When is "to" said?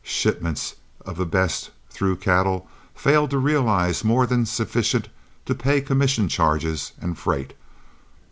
3.29-3.37, 5.45-5.53